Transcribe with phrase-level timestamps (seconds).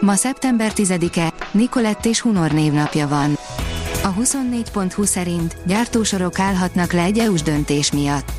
[0.00, 3.38] Ma szeptember 10-e, Nikolett és Hunor névnapja van.
[4.02, 8.32] A 24.20 szerint gyártósorok állhatnak le egy EU-s döntés miatt.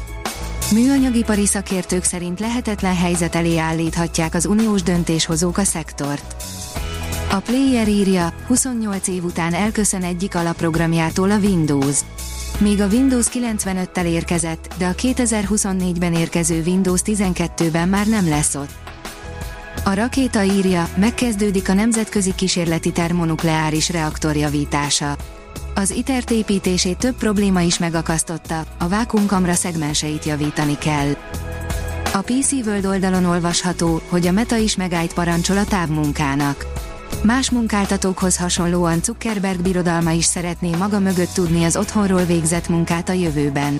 [0.73, 6.35] Műanyagipari szakértők szerint lehetetlen helyzet elé állíthatják az uniós döntéshozók a szektort.
[7.31, 11.99] A Player írja, 28 év után elköszön egyik alapprogramjától a Windows.
[12.59, 18.71] Még a Windows 95-tel érkezett, de a 2024-ben érkező Windows 12-ben már nem lesz ott.
[19.87, 25.15] A rakéta írja, megkezdődik a nemzetközi kísérleti termonukleáris reaktor javítása.
[25.75, 31.09] Az ITER építését több probléma is megakasztotta, a vákumkamra szegmenseit javítani kell.
[32.13, 36.65] A PC World oldalon olvasható, hogy a Meta is megállt parancsol a távmunkának.
[37.23, 43.13] Más munkáltatókhoz hasonlóan Zuckerberg birodalma is szeretné maga mögött tudni az otthonról végzett munkát a
[43.13, 43.79] jövőben.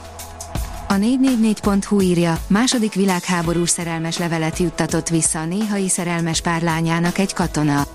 [0.89, 7.87] A 444.hu írja, második világháborús szerelmes levelet juttatott vissza a néhai szerelmes párlányának egy katona.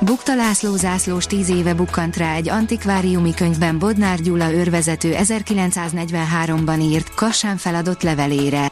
[0.00, 7.14] Bukta László zászlós tíz éve bukkant rá egy antikváriumi könyvben Bodnár Gyula őrvezető 1943-ban írt,
[7.14, 8.70] kassán feladott levelére.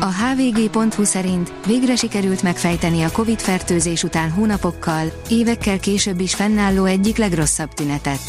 [0.00, 7.16] A hvg.hu szerint végre sikerült megfejteni a Covid-fertőzés után hónapokkal, évekkel később is fennálló egyik
[7.16, 8.20] legrosszabb tünetet.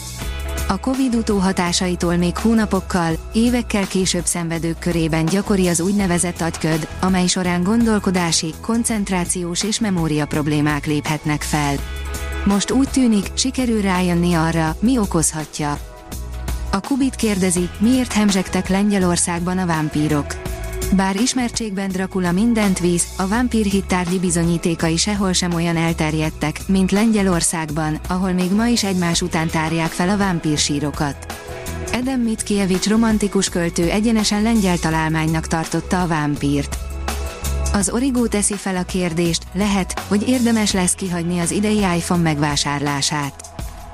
[0.71, 7.63] A Covid utóhatásaitól még hónapokkal, évekkel később szenvedők körében gyakori az úgynevezett agyköd, amely során
[7.63, 11.75] gondolkodási, koncentrációs és memória problémák léphetnek fel.
[12.45, 15.77] Most úgy tűnik, sikerül rájönni arra, mi okozhatja.
[16.71, 20.50] A Kubit kérdezi, miért hemzsegtek Lengyelországban a vámpírok.
[20.95, 27.99] Bár ismertségben Dracula mindent víz, a vámpír hittárgyi bizonyítékai sehol sem olyan elterjedtek, mint Lengyelországban,
[28.07, 31.33] ahol még ma is egymás után tárják fel a vámpírsírokat.
[31.91, 36.77] Edem Mickiewicz romantikus költő egyenesen lengyel találmánynak tartotta a vámpírt.
[37.73, 43.50] Az Origo teszi fel a kérdést, lehet, hogy érdemes lesz kihagyni az idei iPhone megvásárlását.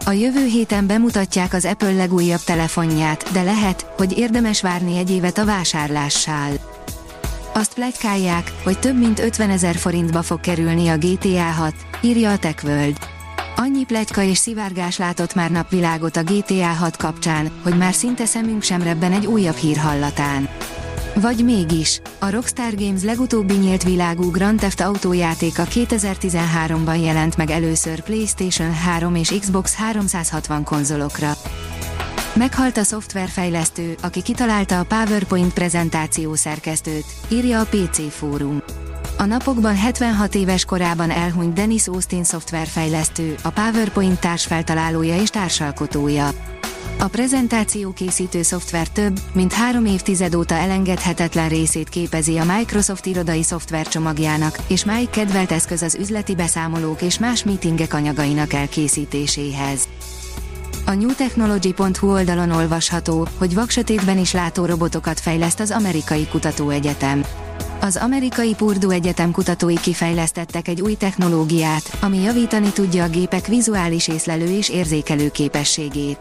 [0.08, 5.38] A jövő héten bemutatják az Apple legújabb telefonját, de lehet, hogy érdemes várni egy évet
[5.38, 6.52] a vásárlással.
[7.54, 12.38] Azt plegykálják, hogy több mint 50 ezer forintba fog kerülni a GTA 6, írja a
[12.38, 12.98] TechWorld.
[13.56, 18.62] Annyi plegyka és szivárgás látott már napvilágot a GTA 6 kapcsán, hogy már szinte szemünk
[18.62, 20.50] sem rebben egy újabb hír hallatán.
[21.16, 27.50] Vagy mégis, a Rockstar Games legutóbbi nyílt világú Grand Theft Auto játéka 2013-ban jelent meg
[27.50, 31.32] először PlayStation 3 és Xbox 360 konzolokra.
[32.34, 38.64] Meghalt a szoftverfejlesztő, aki kitalálta a PowerPoint prezentáció szerkesztőt, írja a PC Fórum.
[39.18, 46.30] A napokban 76 éves korában elhunyt Dennis Austin szoftverfejlesztő, a PowerPoint társfeltalálója és társalkotója.
[47.00, 53.44] A prezentáció készítő szoftver több, mint három évtized óta elengedhetetlen részét képezi a Microsoft irodai
[53.44, 59.88] szoftvercsomagjának, és máig kedvelt eszköz az üzleti beszámolók és más meetingek anyagainak elkészítéséhez.
[60.86, 67.26] A newtechnology.hu oldalon olvasható, hogy vaksötétben is látó robotokat fejleszt az amerikai kutatóegyetem.
[67.82, 74.08] Az amerikai Purdue Egyetem kutatói kifejlesztettek egy új technológiát, ami javítani tudja a gépek vizuális
[74.08, 76.20] észlelő és érzékelő képességét.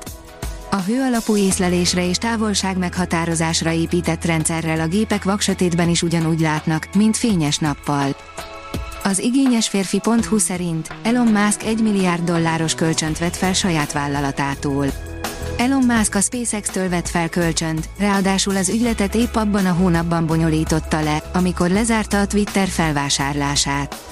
[0.76, 6.88] A hő alapú észlelésre és távolság meghatározásra épített rendszerrel a gépek vaksötétben is ugyanúgy látnak,
[6.94, 8.16] mint fényes nappal.
[9.02, 14.86] Az igényes férfi.hu szerint Elon Musk 1 milliárd dolláros kölcsönt vett fel saját vállalatától.
[15.56, 21.02] Elon Musk a SpaceX-től vett fel kölcsönt, ráadásul az ügyletet épp abban a hónapban bonyolította
[21.02, 24.04] le, amikor lezárta a Twitter felvásárlását.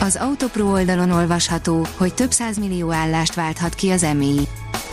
[0.00, 4.38] Az Autopro oldalon olvasható, hogy több millió állást válthat ki az EMI.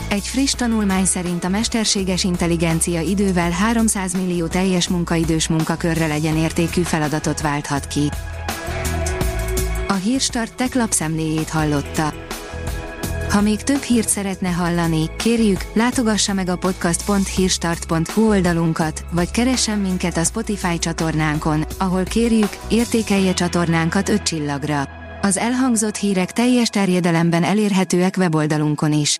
[0.10, 6.82] Egy friss tanulmány szerint a mesterséges intelligencia idővel 300 millió teljes munkaidős munkakörre legyen értékű
[6.82, 8.10] feladatot válthat ki.
[9.88, 12.14] A Hírstart tech lapszemléjét hallotta.
[13.30, 20.18] Ha még több hírt szeretne hallani, kérjük, látogassa meg a podcast.hírstart.hu oldalunkat, vagy keressen minket
[20.18, 24.90] a Spotify csatornánkon, ahol kérjük, értékelje csatornánkat 5 csillagra.
[25.22, 29.20] Az elhangzott hírek teljes terjedelemben elérhetőek weboldalunkon is.